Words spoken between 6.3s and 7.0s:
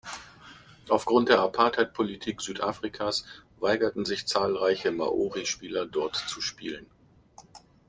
spielen.